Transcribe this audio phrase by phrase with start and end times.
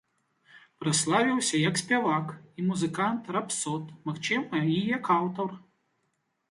[0.83, 5.49] Праславіўся як спявак і музыкант-рапсод, магчыма, і як аўтар.